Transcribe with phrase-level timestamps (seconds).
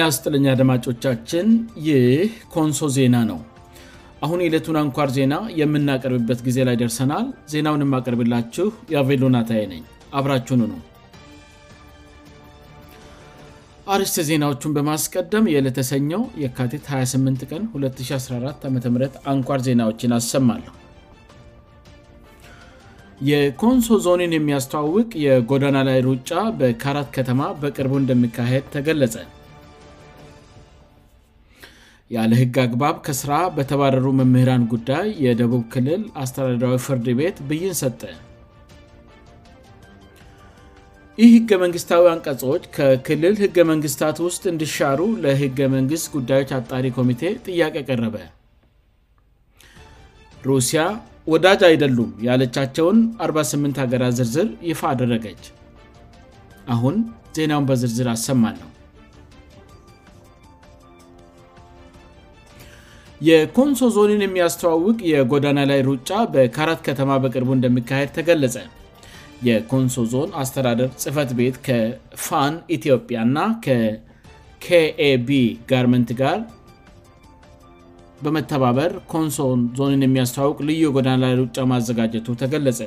[0.00, 1.46] ናስጥልኛ አድማጮቻችን
[1.88, 2.22] ይህ
[2.54, 3.40] ኮንሶ ዜና ነው
[4.24, 9.82] አሁን የዕለቱን አንኳር ዜና የምናቀርብበት ጊዜ ላይ ደርሰናል ዜናውን የማቀርብላችሁ የቬሉናታይ ነኝ
[10.18, 10.80] አብራችኑ ነው
[13.94, 18.76] አርስት ዜናዎቹን በማስቀደም የለተሰኘው የካቴት 28 ቀን 214 ዓም
[19.32, 20.64] አንኳር ዜናዎችን አሰማሉ
[23.30, 26.30] የኮንሶ ዞንን የሚያስተዋውቅ የጎዳና ላይ ሩጫ
[26.60, 29.14] በካራት ከተማ በቅርቡ እንደሚካሄድ ተገለጸ
[32.14, 38.00] ያለ ህግ አግባብ ከሥራ በተባረሩ መምህራን ጉዳይ የደቡብ ክልል አስተዳድራዊ ፍርድ ቤት ብይን ሰጠ
[41.20, 48.16] ይህ ህገመንግሥታዊ አንቀጽዎች ከክልል ህገ መንግሥታት ውስጥ እንዲሻሩ ለህገ-መንግሥት ጉዳዮች አጣሪ ኮሚቴ ጥያቄ ቀረበ
[50.50, 50.80] ሩሲያ
[51.32, 55.44] ወዳጅ አይደሉም ያለቻቸውን 48 ሀገራ ዝርዝር ይፋ አደረገች
[56.76, 56.96] አሁን
[57.36, 58.68] ዜናውን በዝርዝር አሰማ ነሁ
[63.28, 68.56] የኮንሶ ዞንን የሚያስተዋውቅ የጎዳና ላይ ሩጫ በካራት ከተማ በቅርቡ እንደሚካሄድ ተገለጸ
[69.48, 75.28] የኮንሶ ዞን አስተዳደር ጽፈት ቤት ከፋን ኢትዮጵያና ከkኤb
[75.70, 76.38] ጋርመንት ጋር
[78.24, 79.38] በመተባበር ኮንሶ
[79.78, 82.80] ዞንን የሚያስተዋውቅ ልዩ የጎዳና ላይ ሩጫ ማዘጋጀቱ ተገለጸ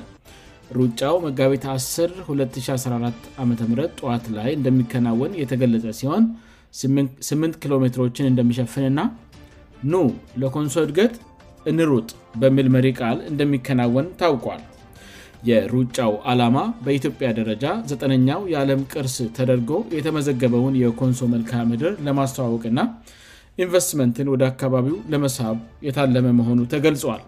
[0.78, 3.52] ሩጫው መጋቢት 10214 ዓም
[4.00, 6.24] ጠዋት ላይ እንደሚከናወን የተገለጸ ሲሆን
[7.30, 9.00] 8 ኪሎሜትሮችን እንደሚሸፍንና
[9.92, 9.96] ኑ
[10.42, 11.14] ለኮንሶ እድገጥ
[11.70, 12.08] እንሩጥ
[12.42, 14.62] በሚል መሪ ቃል እንደሚከናወን ታውቋል
[15.50, 22.80] የሩጫው ዓላማ በኢትዮጵያ ደረጃ 9ነኛው የዓለም ቅርስ ተደርጎ የተመዘገበውን የኮንሶ መልክ ምድር ለማስተዋወቅና
[23.64, 27.22] ኢንቨስትመንትን ወደ አካባቢው ለመሳብ የታለመ መሆኑ ተገልጿል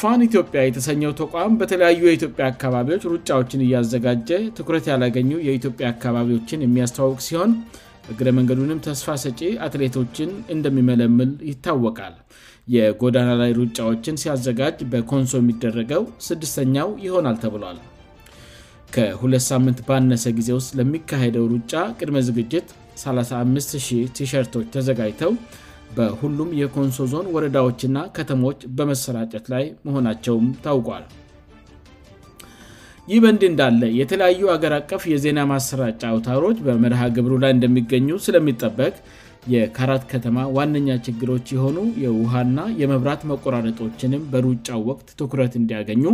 [0.00, 7.50] ፋን ኢትዮጵያ የተሰኘው ተቋም በተለያዩ የኢትዮጵያ አካባቢዎች ሩጫዎችን እያዘጋጀ ትኩረት ያላገኙ የኢትዮጵያ አካባቢዎችን የሚያስተዋውቅ ሲሆን
[8.10, 12.14] እግረ መንገድ ንም ተስፋ ሰጪ አትሌቶችን እንደሚመለምል ይታወቃል
[12.74, 17.78] የጎዳና ላይ ሩጫዎችን ሲያዘጋጅ በኮንሶ የሚደረገው ስተኛው ይሆናል ተብሏል
[18.94, 22.68] ከሁለት ሳምንት ባነሰ ጊዜ ውስጥ ለሚካሄደው ሩጫ ቅድመ ዝግጅት
[23.04, 25.32] 350 ቲሸርቶች ተዘጋጅተው
[25.96, 31.04] በሁሉም የኮንሶ ዞን ወረዳዎችና ከተሞዎች በመሰራጨት ላይ መሆናቸውም ታውቋል
[33.12, 38.94] ይህ በእንድህ እንዳለ የተለያዩ አገር አቀፍ የዜና ማሰራጫ አውታሮች በምርሃ ግብሩ ላይ እንደሚገኙ ስለሚጠበቅ
[39.54, 46.04] የካራት ከተማ ዋነኛ ችግሮች የሆኑ የውሃና የመብራት መቆራረጦችንም በሩጫው ወቅት ትኩረት እንዲያገኙ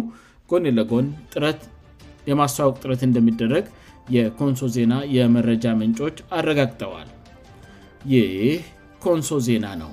[0.53, 3.66] ጎን ለጎን ትየማተዋወቅ ጥረት እንደሚደረግ
[4.16, 7.09] የኮንሶ ዜና የመረጃ ምንጮች አረጋግጠዋል
[8.16, 8.32] ይህ
[9.06, 9.92] ኮንሶ ዜና ነው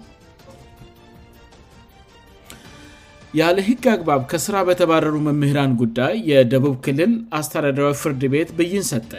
[3.38, 9.12] ያለ ህግ አግባብ ከሥራ በተባረሩ መምህራን ጉዳይ የደቡብ ክልል አስተዳድራዊ ፍርድ ቤት ብይን ሰጠ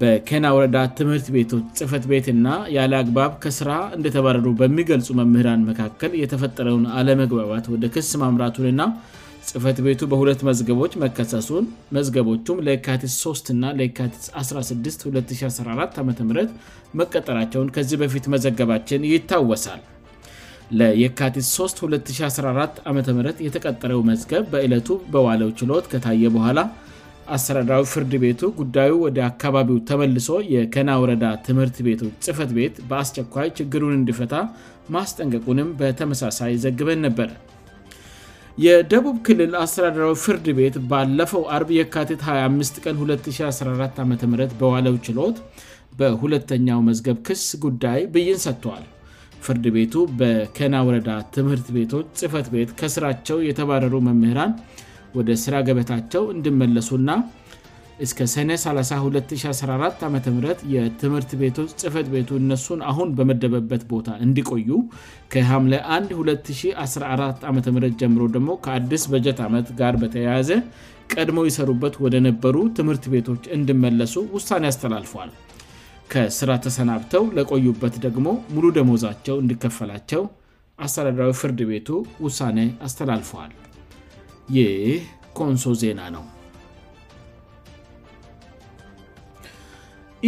[0.00, 7.66] በኬና ወረዳ ትምህርት ቤቶች ጽፈት ቤትእና ያለ አግባብ ከሥራ እንደተባረሩ በሚገልጹ መምህራን መካከል የተፈጠረውን አለመግባባት
[7.74, 8.84] ወደ ክስ ማምራቱንና
[9.50, 11.66] ጽፈት ቤቱ በሁለት መዝገቦች መከሰሱን
[11.98, 16.06] መዝገቦቹም ለካቲስ 3 እና ለካቲስ 162014 ዓ
[17.02, 19.82] መቀጠራቸውን ከዚህ በፊት መዘገባችን ይታወሳል
[20.78, 22.96] ለየካቲት 3 214 ዓም
[23.46, 26.60] የተቀጠረው መዝገብ በዕለቱ በዋለው ችሎት ከታየ በኋላ
[27.34, 33.96] አስተዳድራዊ ፍርድ ቤቱ ጉዳዩ ወደ አካባቢው ተመልሶ የከና ወረዳ ትምህርት ቤቱ ጽፈት ቤት በአስቸኳይ ችግሩን
[33.98, 34.34] እንዲፈታ
[34.96, 37.30] ማስጠንቀቁንም በተመሳሳይ ዘግበን ነበር
[38.66, 44.12] የደቡብ ክልል አስተዳድራዊ ፍርድ ቤት ባለፈው አርብ የካቲት 25 ቀን 214 ዓም
[44.62, 45.38] በዋለው ችሎት
[46.00, 48.86] በሁለተኛው መዝገብ ክስ ጉዳይ ብይን ሰጥቷዋል
[49.46, 54.52] ፍርድ ቤቱ በከና ወረዳ ትምህርት ቤቶች ጽፈት ቤት ከስራቸው የተባረሩ መምህራን
[55.18, 57.10] ወደ ስራ ገበታቸው እንድመለሱ እና
[58.04, 60.16] እስከ ሰነ3214 ዓም
[60.88, 64.68] የትምህርት ቤቶች ጽፈት ቤቱ እነሱን አሁን በመደበበት ቦታ እንዲቆዩ
[65.34, 65.64] ከሐም
[65.98, 70.50] 1 214 ዓ ም ጀምሮ ደግሞ ከአዲስ በጀት ዓመት ጋር በተያያዘ
[71.14, 75.30] ቀድሞው ይሰሩበት ወደነበሩ ትምህርት ቤቶች እንድመለሱ ውሳኔ ያስተላልፏል
[76.12, 80.22] ከስራ ተሰናብተው ለቆዩበት ደግሞ ሙሉ ደመዛቸው እንዲከፈላቸው
[80.84, 81.88] አስተዳድራዊ ፍርድ ቤቱ
[82.26, 83.52] ውሳኔ አስተላልፈዋል
[84.56, 85.02] ይህ
[85.38, 86.24] ኮንሶ ዜና ነው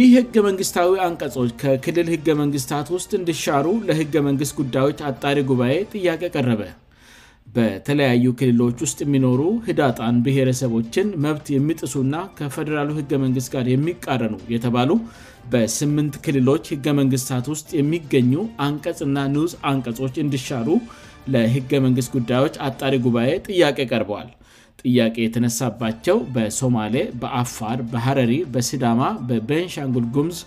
[0.01, 6.21] ይህ ህገ መንግሥታዊ አንቀጾች ከክልል ህገ መንግስታት ውስጥ እንድሻሩ ለህገ መንግሥት ጉዳዮች አጣሪ ጉባኤ ጥያቄ
[6.35, 6.61] ቀረበ
[7.55, 14.91] በተለያዩ ክልሎች ውስጥ የሚኖሩ ህዳጣን ብሔረሰቦችን መብት የሚጥሱና ከፈዴራሉ ህገ መንግስት ጋር የሚቃረኑ የተባሉ
[15.53, 18.33] በ8ምንት ክልሎች ህገ መንግሥታት ውስጥ የሚገኙ
[18.67, 20.67] አንቀጽና ንዑስ አንቀጾች እንዲሻሩ
[21.35, 24.29] ለህገ-መንግሥት ጉዳዮች አጣሪ ጉባኤ ጥያቄ ቀርበዋል
[24.81, 30.39] ጥያቄ የተነሳባቸው በሶማሌ በአፋር በሀረሪ በስዳማ በቤንሻንጉል ጉምዝ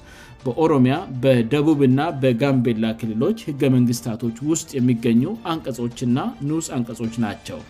[0.44, 5.22] በኦሮሚያ በደቡብና በጋምቤላ ክልሎች ህገመንግስታቶች ውስጥ የሚገኙ
[5.52, 7.60] አንቀጾች ና ንዑስ አንቀጾች ናቸው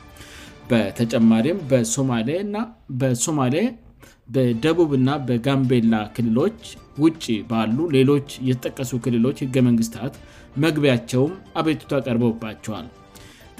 [0.72, 1.58] በተጨማሪም
[3.00, 3.54] በሶማሌ
[4.34, 6.60] በደቡብና በጋምቤላ ክልሎች
[7.04, 10.12] ውጭ ባሉ ሌሎች የተጠቀሱ ክልሎች ህገ መንግስታት
[10.64, 12.86] መግቢያቸውም አቤቱቷ ያቀርበባቸዋል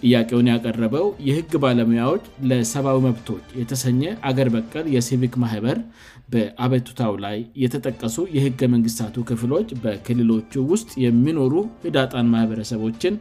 [0.00, 5.78] ጥያቄውን ያቀረበው የህግ ባለሙያዎች ለሰብዊ መብቶች የተሰኘ አገር በቀር የሲቪክ ማኅበር
[6.32, 11.54] በአቤቱታው ላይ የተጠቀሱ የህገ መንግሥታቱ ክፍሎች በክልሎቹ ውስጥ የሚኖሩ
[11.86, 13.16] ሂዳጣን ማኅበረሰቦችን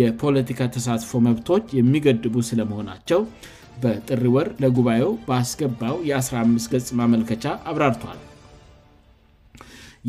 [0.00, 3.20] የፖለቲካ ተሳትፎ መብቶች የሚገድቡ ስለመሆናቸው
[3.82, 8.20] በጥር ወር ለጉባኤው በአስገባው የ15 ገጽ ማመልከቻ አብራርቷል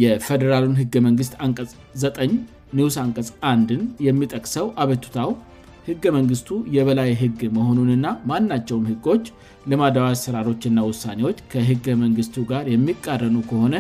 [0.03, 1.71] የፌደራሉን ህገ-መንግሥት አንቀጽ
[2.05, 2.33] 9
[2.77, 3.75] ኒውስ አንቀጽ 1
[4.07, 5.29] የሚጠቅሰው አቤቱታው
[5.89, 9.25] ህገ መንግስቱ የበላይ ህግ መሆኑንና ማናቸውም ህጎች
[9.71, 13.75] ልማዳዊ አሰራሮችና ውሳኔዎች ከህገ መንግስቱ ጋር የሚቃረኑ ከሆነ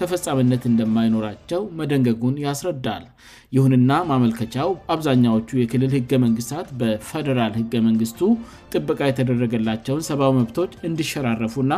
[0.00, 3.04] ተፈፃምነት እንደማይኖራቸው መደንገጉን ያስረዳል
[3.56, 8.20] ይሁንና ማመልከቻው አብዛኛዎቹ የክልል ህገ መንግስታት በፈደራል ህገ መንግስቱ
[8.74, 11.72] ጥበቃ የተደረገላቸውን ሰብአዊ መብቶች እንድሸራረፉና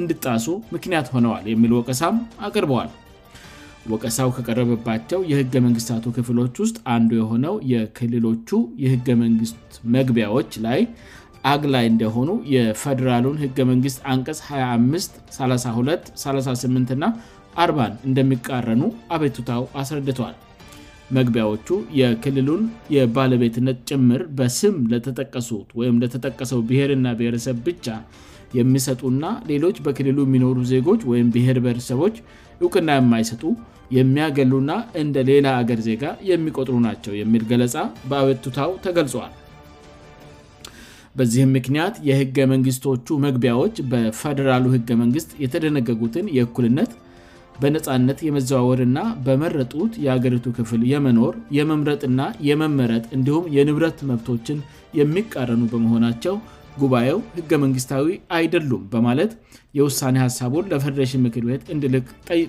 [0.00, 0.46] እንድጣሱ
[0.76, 2.18] ምክንያት ሆነዋል የሚል ወቀሳም
[2.48, 2.90] አቅርበዋል
[3.92, 8.48] ወቀሳው ከቀረበባቸው የህገ መንግስታቱ ክፍሎች ውስጥ አንዱ የሆነው የክልሎቹ
[8.84, 10.80] የህገ መንግስት መግቢያዎች ላይ
[11.52, 17.04] አግላይ እንደሆኑ የፈደራሉን ህገ መንግሥት አንቀስ 253238እና
[17.66, 18.82] 4 እንደሚቃረኑ
[19.16, 20.36] አቤቱታው አስረድቷል
[21.16, 21.66] መግቢያዎቹ
[22.00, 22.60] የክልሉን
[22.96, 27.86] የባለቤትነት ጭምር በስም ለተጠቀሱት ወይም ለተጠቀሰው ብሔርና ብሔረሰብ ብቻ
[28.58, 32.14] የሚሰጡእና ሌሎች በክልሉ የሚኖሩ ዜጎች ወይም ብሔር ብሔረሰቦች
[32.64, 33.42] እውቅና የማይሰጡ
[33.96, 34.72] የሚያገሉና
[35.02, 37.76] እንደ ሌላ አገር ዜጋ የሚቆጥሩ ናቸው የሚል ገለጻ
[38.10, 39.32] በአበቱታው ተገልጿዋል
[41.18, 46.90] በዚህም ምክንያት የህገመንግስቶቹ መግቢያዎች በፈደራሉ ህገ መንግስት የተደነገጉትን የእኩልነት
[47.62, 54.60] በነፃነት የመዘዋወርእና በመረጡት የአገሪቱ ክፍል የመኖር የመምረጥና የመመረጥ እንዲሁም የንብረት መብቶችን
[55.00, 56.36] የሚቃረኑ በመሆናቸው
[56.80, 58.06] ጉባኤው ህገመንግስታዊ
[58.38, 59.32] አይደሉም በማለት
[59.78, 62.06] የውሳኔ ሀሳቡን ለፈደረሽን ምክር ቤት እንድልክ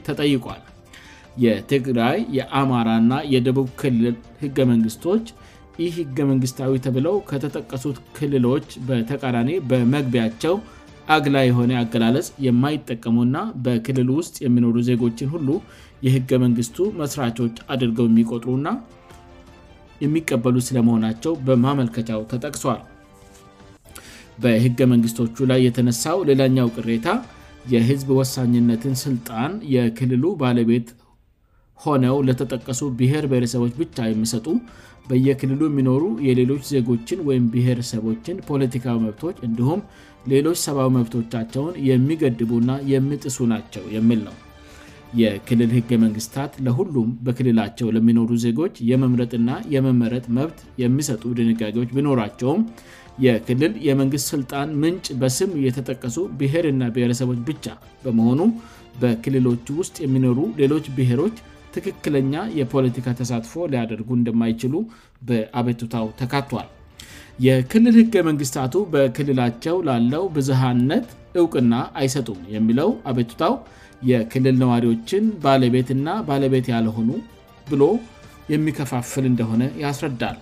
[0.07, 0.61] ተጠይቋል
[1.43, 5.25] የትግራይ የአማራና የደቡብ ክልል ህገ-መንግስቶች
[5.83, 10.55] ይህ ህገመንግስታዊ ተብለው ከተጠቀሱት ክልሎች በተቃዳኔ በመግቢያቸው
[11.15, 15.49] አግላ የሆነ አገላለጽ የማይጠቀሙና በክልል ውስጥ የሚኖሩ ዜጎችን ሁሉ
[16.07, 18.69] የህገ መንግስቱ መስራቾች አድርገው የሚቆጥሩእና
[20.05, 22.79] የሚቀበሉ ስለመሆናቸው በማመልከቻው ተጠቅሷል
[24.43, 27.07] በህገ-መንግስቶቹ ላይ የተነሳው ሌላኛው ቅሬታ
[27.73, 30.87] የህዝብ ወሳኝነትን ስልጣን የክልሉ ባለቤት
[31.83, 34.47] ሆነው ለተጠቀሱ ብሔር ብሔረሰቦች ብቻ የሚሰጡ
[35.09, 39.79] በየክልሉ የሚኖሩ የሌሎች ዜጎችን ወይም ብሔረሰቦችን ፖለቲካዊ መብቶች እንዲሁም
[40.31, 44.35] ሌሎች ሰብዊ መብቶቻቸውን የሚገድቡና የሚጥሱ ናቸው የሚል ነው
[45.21, 52.61] የክልል ህገመንግስታት ለሁሉም በክልላቸው ለሚኖሩ ዜጎች የመምረጥና የመመረጥ መብት የሚሰጡ ድንጋዎች ቢኖራቸውም
[53.25, 57.65] የክልል የመንግስት ስልጣን ምንጭ በስም እየተጠቀሱ ብሔርና ብሔረሰቦች ብቻ
[58.03, 58.41] በመሆኑ
[59.01, 61.35] በክልሎቹ ውስጥ የሚኖሩ ሌሎች ብሔሮች
[61.75, 64.73] ትክክለኛ የፖለቲካ ተሳትፎ ሊያደርጉ እንደማይችሉ
[65.27, 66.69] በአቤቱታው ተካቷል
[67.45, 71.07] የክልል ህገ-መንግስታቱ በክልላቸው ላለው ብዙሐነት
[71.41, 73.55] እውቅና አይሰጡም የሚለው አቤቱታው
[74.11, 77.09] የክልል ነዋሪዎችን ባለቤትና ባለቤት ያልሆኑ
[77.71, 77.83] ብሎ
[78.53, 80.39] የሚከፋፍል እንደሆነ ያስረዳሉ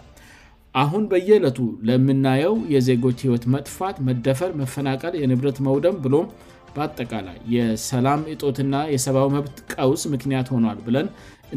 [0.82, 1.60] አሁን በየዕለቱ
[1.90, 6.28] ለምናየው የዜጎች ህይወት መጥፋት መደፈር መፈናቀል የንብረት መውደም ብሎም
[6.76, 11.08] በጠቃላይ የሰላም እጦትና የሰብዊ መብት ቀውስ ምክንያት ሆኗል ብለን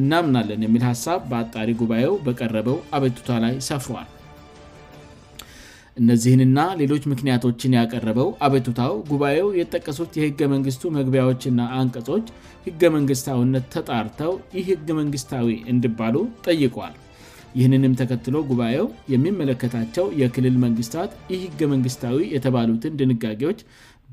[0.01, 4.09] እናምናለን የሚል ሀሳብ በአጣሪ ጉባኤው በቀረበው አቤቱታ ላይ ሰፏል
[6.01, 12.27] እነዚህንና ሌሎች ምክንያቶችን ያቀረበው አቤቱታው ጉባኤው የጠቀሱት የህገመንግስቱ መግቢያዎችና አንቀጾች
[12.69, 16.17] ህገመንግስታውነት ተጣርተው ይህ ህገመንግስታዊ እንድባሉ
[16.47, 16.95] ጠይቋል
[17.61, 23.59] ይህንንም ተከትሎ ጉባኤው የሚመለከታቸው የክልል መንግስታት ይህ ህገመንግስታዊ የተባሉትን ድንጋጌዎች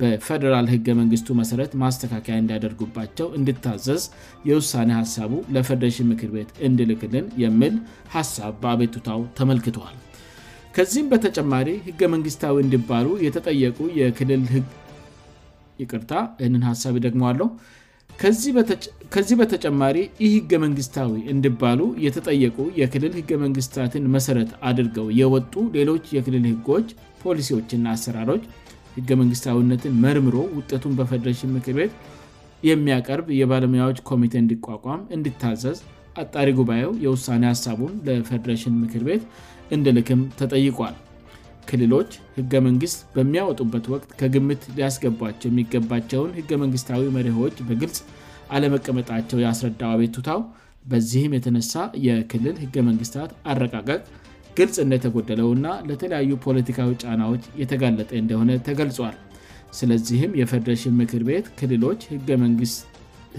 [0.02, 4.04] በፈደራል ህገ መንግስቱ መሠረት ማስተካከያ እንዲያደርጉባቸው እንድታዘዝ
[4.50, 7.76] የውሳኔ ሀሳቡ ለፈርደሬሽን ምክር ቤት እንድልክልን የሚል
[8.16, 9.98] ሀሳብ በአቤቱታው ተመልክተዋል
[10.78, 14.68] ከዚህም በተጨማሪ ህገ መንግሥታዊ እንዲባሉ የተጠየቁ የክልል ህግ
[15.82, 17.48] ይቅርታ ይህንን ሐሳብ ደግሞ አለው
[18.24, 26.88] ከዚህ በተጨማሪ ይህ ህገመንግስታዊ እንድባሉ የተጠየቁ የክልል ህገመንግስታትን መሰረት አድርገው የወጡ ሌሎች የክልል ህጎች
[27.24, 28.44] ፖሊሲዎችና አሰራሮች
[28.98, 31.92] ህገ መንግስታዊነትን መርምሮ ውጤቱን በፌዴሬሽን ምክር ቤት
[32.70, 35.78] የሚያቀርብ የባለሙያዎች ኮሚቴ እንዲቋቋም እንድታዘዝ
[36.24, 39.24] አጣሪ ጉባኤው የውሳኔ ሀሳቡን ለፌዴሬሽን ምክር ቤት
[39.78, 40.96] እንድልክም ተጠይቋል
[41.70, 48.00] ክልሎች ህገ መንግስት በሚያወጡበት ወቅት ከግምት ሊያስገባቸው የሚገባቸውን ህገ መንግስታዊ መሪሆች በግልጽ
[48.56, 50.40] አለመቀመጣቸው የአስረዳው አቤቱታው
[50.92, 51.74] በዚህም የተነሳ
[52.08, 54.02] የክልል ህገመንግስታት አረቃቀቅ
[54.58, 59.18] ግልጽነ ተጎደለው ና ለተለያዩ ፖለቲካዊ ጫናዎች የተጋለጠ እንደሆነ ተገልጿል
[59.80, 62.02] ስለዚህም የፈረሽን ምክር ቤት ክልሎች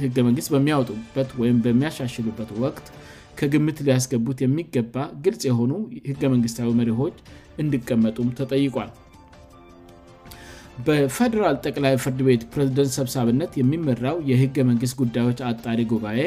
[0.03, 2.87] ህገ መንግስት በሚያወጡበት ወይም በሚያሻሽሉበት ወቅት
[3.41, 4.95] ከግምት ሊያስገቡት የሚገባ
[5.25, 5.71] ግልጽ የሆኑ
[6.09, 7.15] ህገ መንግስታዊ መሪሆች
[7.63, 8.91] እንድቀመጡም ተጠይቋል
[10.87, 16.21] በፌደራል ጠቅላይ ፍርድ ቤት ፕሬዝደንት ሰብሳብነት የሚመራው የህገመንግስት ጉዳዮች አጣሪ ጉባኤ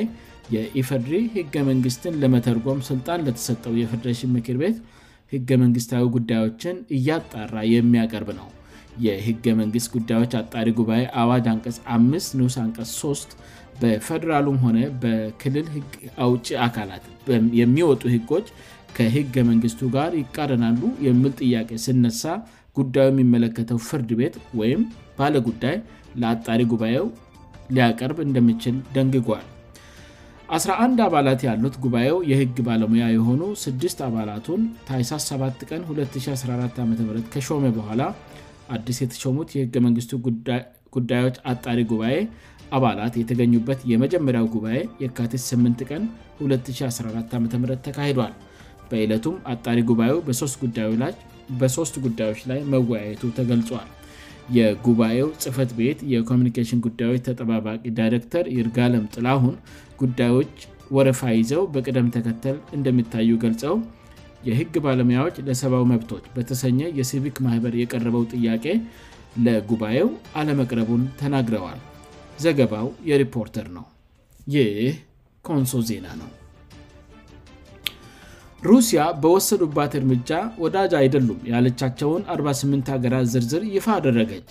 [0.56, 4.78] የኢፈድሪ ህገመንግስትን ለመተርጎም ስልጣን ለተሰጠው የፍድሽ ምክር ቤት
[5.34, 8.50] ህገመንግስታዊ ጉዳዮችን እያጣራ የሚያቀርብ ነው
[9.06, 13.32] የህገ መንግስት ጉዳዮች አጣሪ ጉባኤ አዋጅ አንቀስ 5 ንስ አንቀስ 3
[13.82, 15.88] በፈደራሉም ሆነ በክልል ህግ
[16.26, 17.06] አውጭ አካላት
[17.62, 18.48] የሚወጡ ህጎች
[18.98, 22.24] ከህገ መንግስቱ ጋር ይቃደናሉ የምል ጥያቄ ስነሳ
[22.78, 24.82] ጉዳዩ የሚመለከተው ፍርድ ቤት ወይም
[25.18, 25.76] ባለጉዳይ
[26.22, 27.08] ለአጣሪ ጉባኤው
[27.76, 29.46] ሊያቀርብ እንደምችል ደንግጓል
[30.56, 36.92] 11 አባላት ያሉት ጉባኤው የህግ ባለሙያ የሆኑ 6 አባላቱን ታይሳስ 7 ቀን214 ዓም
[37.34, 38.02] ከሾመ በኋላ
[38.76, 40.12] አዲስ የተሾሙት የህገ መንግስቱ
[40.96, 42.18] ጉዳዮች አጣሪ ጉባኤ
[42.78, 46.04] አባላት የተገኙበት የመጀመሪያው ጉባኤ የካቲስ 8 ቀን
[46.46, 47.44] 2014 ዓም
[47.88, 48.34] ተካሂዷል
[48.92, 50.18] በዕለቱም አጣሪ ጉባኤው
[51.60, 53.88] በሦስት ጉዳዮች ላይ መወያየቱ ተገልጿል
[54.58, 59.56] የጉባኤው ጽፈት ቤት የኮሚኒኬሽን ጉዳዮች ተጠባባቂ ዳይረክተር ይርጋለም ጥላሁን
[60.02, 60.54] ጉዳዮች
[60.98, 63.76] ወረፋ ይዘው በቅደም ተከተል እንደሚታዩ ገልጸው
[64.50, 68.66] የህግ ባለሙያዎች ለሰብዊ መብቶች በተሰኘ የሲቪክ ማህበር የቀረበው ጥያቄ
[69.48, 70.10] ለጉባኤው
[70.42, 71.80] አለመቅረቡን ተናግረዋል
[72.44, 73.86] ዘገባው የሪፖርተር ነው
[74.56, 74.80] ይህ
[75.48, 76.30] ኮንሶ ዜና ነው
[78.70, 80.30] ሩሲያ በወሰዱባት እርምጃ
[80.64, 84.50] ወዳጅ አይደሉም ያለቻቸውን 48 ሀገራት ዝርዝር ይፋ አደረገች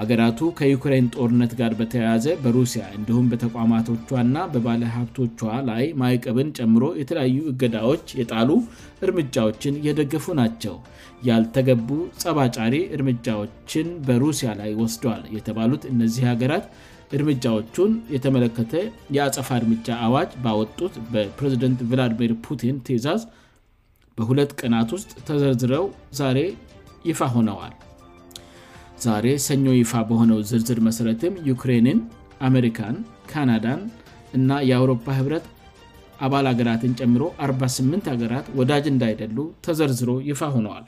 [0.00, 8.06] ሀገራቱ ከዩክራን ጦርነት ጋር በተያያዘ በሩሲያ እንዲሁም በተቋማቶቿ ና በባለሀብቶቿ ላይ ማይቀብን ጨምሮ የተለያዩ እገዳዎች
[8.20, 8.48] የጣሉ
[9.06, 10.76] እርምጃዎችን እየደገፉ ናቸው
[11.28, 11.88] ያልተገቡ
[12.22, 16.66] ጸባጫሪ እርምጃዎችን በሩሲያ ላይ ወስዷዋል የተባሉት እነዚህ ሀገራት
[17.16, 18.72] እርምጃዎቹን የተመለከተ
[19.16, 23.22] የአፀፋ እርምጃ አዋጅ ባወጡት በፕሬዝደንት ቪላድሚር ፑቲን ትዕዛዝ
[24.18, 25.84] በሁለት ቀናት ውስጥ ተዘርዝረው
[26.20, 26.38] ዛሬ
[27.08, 27.74] ይፋ ሆነዋል
[29.06, 32.00] ዛሬ ሰኞ ይፋ በሆነው ዝርዝር መሠረትም ዩክሬንን
[32.48, 32.96] አሜሪካን
[33.30, 33.80] ካናዳን
[34.38, 35.46] እና የአውሮፓ ህብረት
[36.26, 40.84] አባል አገራትን ጨምሮ 48 ሀገራት ወዳጅ እንዳይደሉ ተዘርዝሮ ይፋ ሆነዋል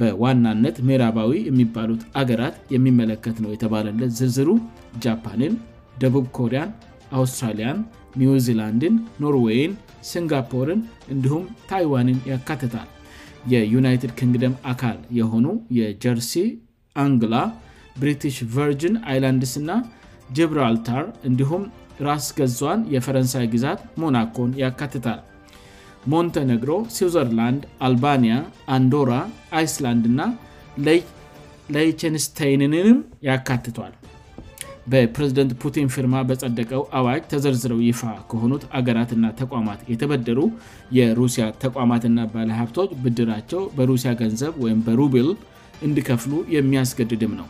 [0.00, 4.48] በዋናነት ሜራባዊ የሚባሉት አገራት የሚመለከት ነው የተባለለት ዝርዝሩ
[5.04, 5.54] ጃፓንን
[6.02, 6.70] ደቡብ ኮሪያን
[7.18, 7.78] አውስትራሊያን
[8.20, 9.72] ኒውዚላንድን ኖርዌይን
[10.10, 10.80] ሲንጋፖርን
[11.14, 12.88] እንዲሁም ታይዋንን ያካትታል
[13.52, 15.46] የዩናይትድ ኪንግደም አካል የሆኑ
[15.78, 16.32] የጀርሲ
[17.04, 17.34] አንግላ
[18.02, 19.70] ብሪትሽ ቨርጅን አይላንድስ እና
[20.36, 21.62] ጅብራልታር እንዲሁም
[22.06, 25.20] ራስ ገዟን የፈረንሳይ ግዛት ሞናኮን ያካትታል
[26.12, 28.34] ሞንቴኔግሮ ስዘርላንድ አልባኒያ
[28.76, 29.12] አንዶራ
[29.58, 30.20] አይስላንድ እና
[31.76, 32.98] ለቸንስተንንም
[33.28, 33.94] ያካትቷል
[34.92, 38.00] በፕሬዝደንት ፑቲን ፊርማ በጸደቀው አዋጅ ተዘርዝረው ይፋ
[38.30, 40.40] ከሆኑት አገራትና ተቋማት የተበደሩ
[40.98, 45.28] የሩሲያ ተቋማትና ባለሀብቶች ብድራቸው በሩሲያ ገንዘብ ወይም በሩቢል
[45.88, 47.48] እንድከፍሉ የሚያስገድድም ነው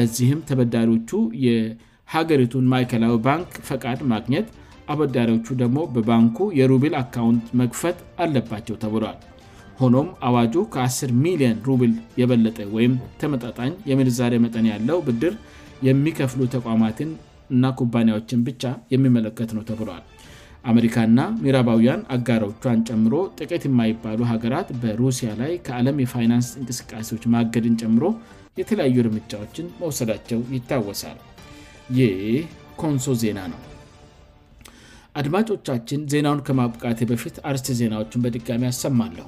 [0.00, 1.10] ለዚህም ተበዳሪዎቹ
[1.46, 4.46] የሀገሪቱን ማይከላዊ ባንክ ፈቃድ ማግኘት
[4.92, 9.18] አበዳሪዎቹ ደግሞ በባንኩ የሩብል አካውንት መግፈት አለባቸው ተብሏል
[9.80, 15.34] ሆኖም አዋጁ ከ10 ሚሊዮን ሩብል የበለጠ ወይም ተመጣጣኝ የምዛሪ መጠን ያለው ብድር
[15.86, 17.10] የሚከፍሉ ተቋማትን
[17.54, 18.62] እና ኩባንያዎችን ብቻ
[18.94, 20.04] የሚመለከት ነው ተብሏል
[20.70, 28.06] አሜሪካና ሚራባውያን አጋሮቿን ጨምሮ ጥቂት የማይባሉ ሀገራት በሩሲያ ላይ ከአለም የፋይናንስ እንቅስቃሴዎች ማገድን ጨምሮ
[28.60, 31.20] የተለያዩ እርምጃዎችን መውሰዳቸው ይታወሳል
[32.00, 32.12] ይ
[32.82, 33.60] ኮንሶ ዜና ነው
[35.20, 39.26] አድማጮቻችን ዜናውን ከማብቃቴ በፊት አርስቲ ዜናዎችን በድጋሚ ያሰማለሁ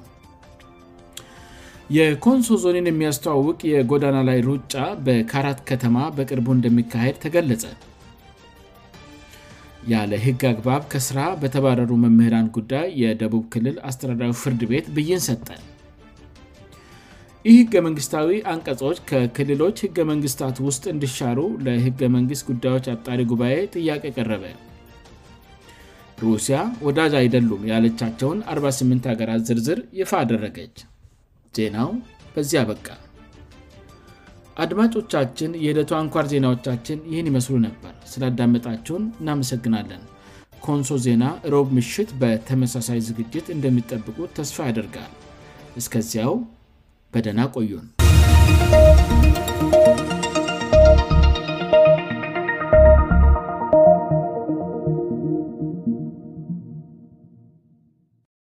[1.96, 4.74] የኮንሶ ዞኒን የሚያስተዋውቅ የጎዳና ላይ ሩጫ
[5.06, 7.62] በካራት ከተማ በቅርቡ እንደሚካሄድ ተገለጸ
[9.92, 15.48] ያለ ህግ አግባብ ከስራ በተባረሩ መምህራን ጉዳይ የደቡብ ክልል አስተዳዳዊ ፍርድ ቤት ብይን ሰጠ
[17.48, 24.04] ይህ ህገ መንግስታዊ አንቀጾች ከክልሎች ህገ መንግስታት ውስጥ እንድሻሩ ለህገ መንግስት ጉዳዮች አጣሪ ጉባኤ ጥያቄ
[24.16, 24.44] ቀረበ
[26.24, 30.76] ሩሲያ ወዳጅ አይደሉም ያለቻቸውን 48 ሀገራት ዝርዝር ይፋ አደረገች
[31.56, 31.90] ዜናው
[32.34, 32.86] በዚህ አበቃ
[34.64, 40.02] አድማጮቻችን የዕለቱ አንኳር ዜናዎቻችን ይህን ይመስሉ ነበር ስላዳመጣቸውን እናመሰግናለን
[40.66, 45.12] ኮንሶ ዜና ሮብ ምሽት በተመሳሳይ ዝግጅት እንደሚጠብቁት ተስፋ ያደርጋል
[45.82, 46.34] እስከዚያው
[47.14, 47.86] በደና ቆዩን